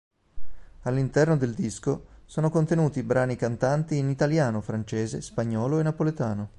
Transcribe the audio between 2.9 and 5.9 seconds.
brani cantanti in italiano, francese, spagnolo e